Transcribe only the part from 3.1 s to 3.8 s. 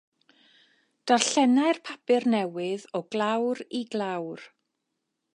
glawr